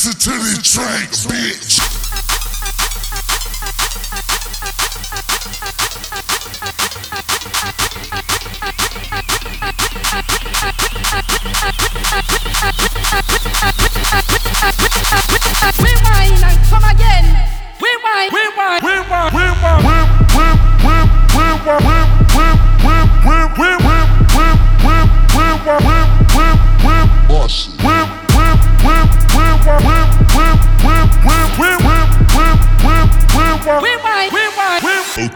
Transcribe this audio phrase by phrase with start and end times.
[0.00, 1.78] Listen to the track, bitch.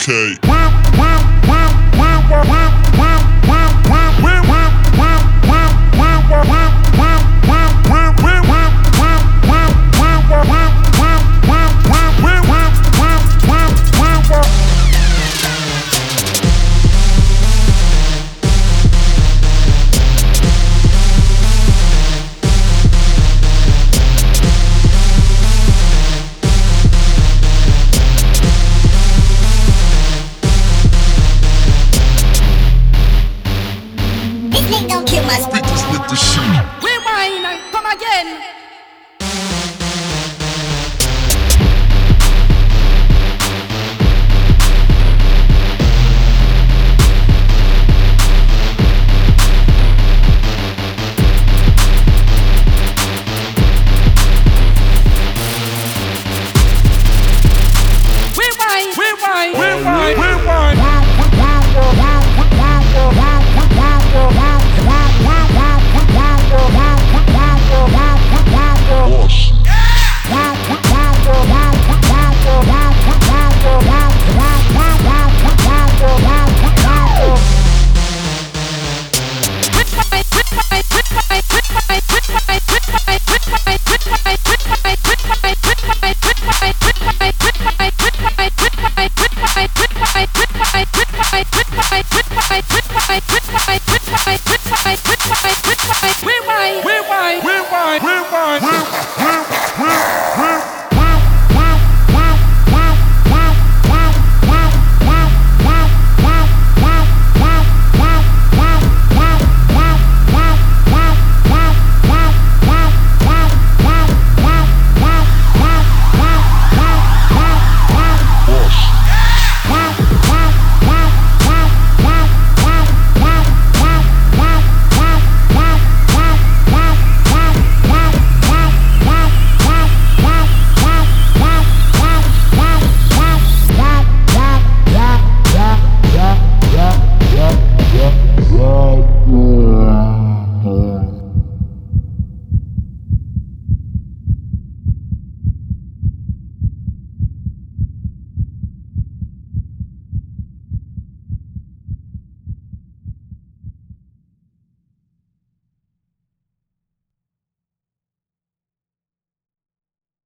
[0.09, 0.43] okay.
[35.33, 36.43] off, beat with the shoe.
[37.45, 38.62] And come again.